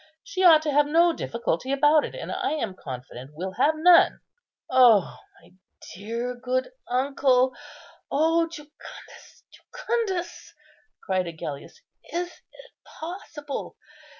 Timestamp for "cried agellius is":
11.03-12.29